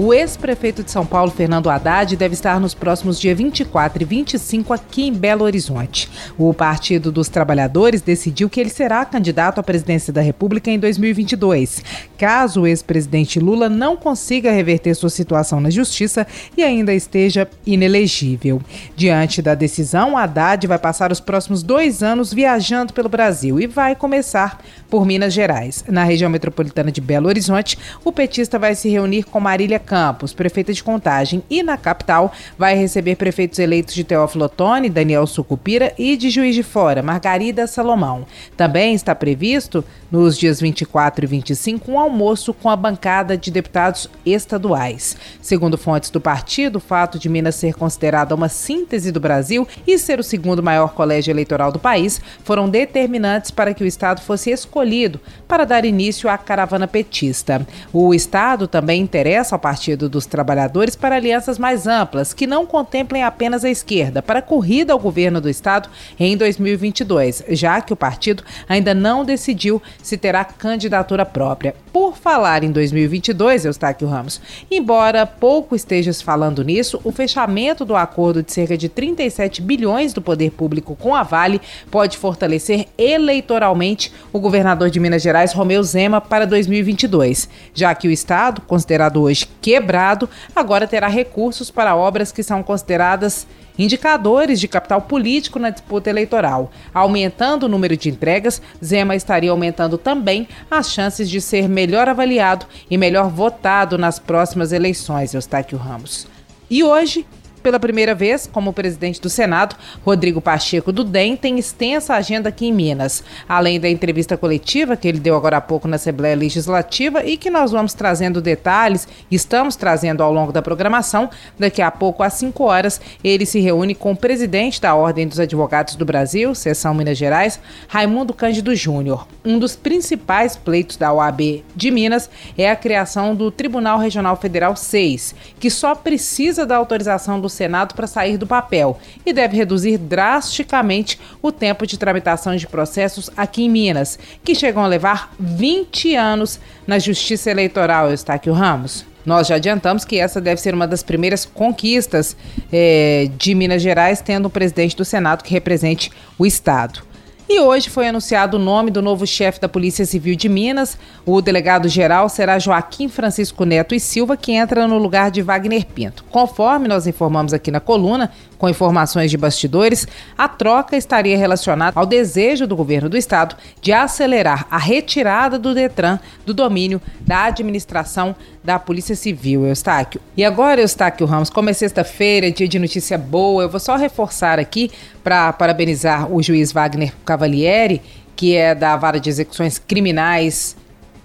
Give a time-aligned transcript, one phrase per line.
[0.00, 4.72] O ex-prefeito de São Paulo, Fernando Haddad, deve estar nos próximos dias 24 e 25
[4.72, 6.08] aqui em Belo Horizonte.
[6.38, 11.82] O Partido dos Trabalhadores decidiu que ele será candidato à presidência da República em 2022,
[12.16, 16.24] caso o ex-presidente Lula não consiga reverter sua situação na justiça
[16.56, 18.62] e ainda esteja inelegível.
[18.94, 23.96] Diante da decisão, Haddad vai passar os próximos dois anos viajando pelo Brasil e vai
[23.96, 25.84] começar por Minas Gerais.
[25.88, 30.70] Na região metropolitana de Belo Horizonte, o petista vai se reunir com Marília Campos, prefeita
[30.70, 36.14] de Contagem, e na capital vai receber prefeitos eleitos de Teófilo Otoni, Daniel Sucupira e
[36.14, 38.26] de Juiz de Fora, Margarida Salomão.
[38.54, 44.10] Também está previsto, nos dias 24 e 25, um almoço com a bancada de deputados
[44.26, 45.16] estaduais.
[45.40, 49.98] Segundo fontes do partido, o fato de Minas ser considerada uma síntese do Brasil e
[49.98, 54.50] ser o segundo maior colégio eleitoral do país foram determinantes para que o estado fosse
[54.50, 57.66] escolhido para dar início à caravana petista.
[57.90, 62.66] O estado também interessa ao partido Partido dos Trabalhadores para alianças mais amplas, que não
[62.66, 67.96] contemplem apenas a esquerda, para corrida ao governo do Estado em 2022, já que o
[67.96, 71.76] partido ainda não decidiu se terá candidatura própria.
[71.92, 78.42] Por falar em 2022, Eustáquio Ramos, embora pouco estejas falando nisso, o fechamento do acordo
[78.42, 84.40] de cerca de 37 bilhões do poder público com a Vale pode fortalecer eleitoralmente o
[84.40, 90.30] governador de Minas Gerais, Romeu Zema, para 2022, já que o Estado, considerado hoje quebrado,
[90.56, 93.46] agora terá recursos para obras que são consideradas
[93.78, 96.70] indicadores de capital político na disputa eleitoral.
[96.94, 102.64] Aumentando o número de entregas, Zema estaria aumentando também as chances de ser melhor avaliado
[102.90, 106.26] e melhor votado nas próximas eleições, Eustáquio Ramos.
[106.70, 107.26] E hoje,
[107.68, 112.64] pela primeira vez, como presidente do Senado, Rodrigo Pacheco do DEM tem extensa agenda aqui
[112.64, 113.22] em Minas.
[113.46, 117.50] Além da entrevista coletiva que ele deu agora há pouco na Assembleia Legislativa e que
[117.50, 121.28] nós vamos trazendo detalhes, estamos trazendo ao longo da programação,
[121.58, 125.38] daqui a pouco, às 5 horas, ele se reúne com o presidente da Ordem dos
[125.38, 129.28] Advogados do Brasil, Seção Minas Gerais, Raimundo Cândido Júnior.
[129.44, 134.74] Um dos principais pleitos da OAB de Minas é a criação do Tribunal Regional Federal
[134.74, 139.98] 6, que só precisa da autorização do Senado para sair do papel e deve reduzir
[139.98, 146.14] drasticamente o tempo de tramitação de processos aqui em Minas, que chegam a levar 20
[146.14, 149.04] anos na Justiça Eleitoral, Eustáquio Ramos.
[149.26, 152.34] Nós já adiantamos que essa deve ser uma das primeiras conquistas
[152.72, 157.02] é, de Minas Gerais, tendo um presidente do Senado que represente o Estado.
[157.50, 160.98] E hoje foi anunciado o nome do novo chefe da Polícia Civil de Minas.
[161.24, 166.24] O delegado-geral será Joaquim Francisco Neto e Silva, que entra no lugar de Wagner Pinto.
[166.30, 172.04] Conforme nós informamos aqui na coluna, com informações de bastidores, a troca estaria relacionada ao
[172.04, 178.34] desejo do governo do estado de acelerar a retirada do Detran do domínio da administração
[178.62, 180.20] da Polícia Civil, Eustáquio.
[180.36, 184.58] E agora, Eustáquio Ramos, como é sexta-feira, dia de notícia boa, eu vou só reforçar
[184.58, 184.90] aqui
[185.22, 188.02] para parabenizar o juiz Wagner Cavalieri,
[188.34, 190.76] que é da Vara de Execuções Criminais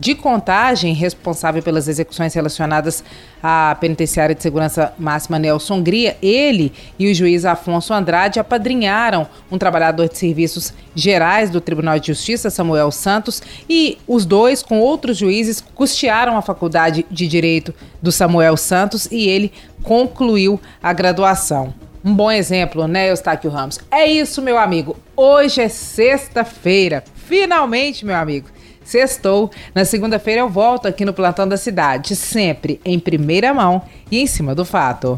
[0.00, 3.04] de contagem responsável pelas execuções relacionadas
[3.42, 9.58] à penitenciária de segurança máxima Nelson Gria, ele e o juiz Afonso Andrade apadrinharam um
[9.58, 15.18] trabalhador de serviços gerais do Tribunal de Justiça, Samuel Santos, e os dois, com outros
[15.18, 19.52] juízes, custearam a faculdade de Direito do Samuel Santos e ele
[19.82, 21.74] concluiu a graduação.
[22.02, 23.78] Um bom exemplo, né, Eustáquio Ramos?
[23.90, 24.96] É isso, meu amigo.
[25.14, 27.04] Hoje é sexta-feira.
[27.14, 28.48] Finalmente, meu amigo.
[28.90, 29.52] Sextou.
[29.72, 34.26] Na segunda-feira eu volto aqui no Plantão da Cidade, sempre em primeira mão e em
[34.26, 35.16] cima do fato.